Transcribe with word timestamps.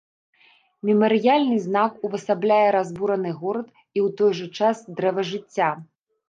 Мемарыяльны 0.89 1.57
знак 1.65 1.91
увасабляе 2.09 2.69
разбураны 2.77 3.31
горад 3.43 3.67
і 3.75 3.99
ў 4.05 4.07
той 4.23 4.31
жа 4.41 4.47
час 4.63 4.83
дрэва 4.99 5.21
жыцця. 5.35 5.69